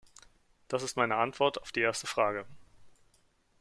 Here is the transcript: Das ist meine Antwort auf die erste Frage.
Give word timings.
Das 0.67 0.81
ist 0.81 0.97
meine 0.97 1.17
Antwort 1.17 1.61
auf 1.61 1.71
die 1.71 1.81
erste 1.81 2.07
Frage. 2.07 2.47